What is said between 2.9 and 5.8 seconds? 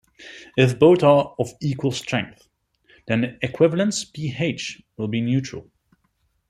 then the equivalence pH will be neutral.